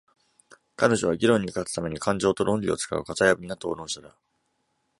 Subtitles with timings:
[0.77, 4.17] 彼女は、議論に勝つために感情と論理を使う型破りな討論者だ。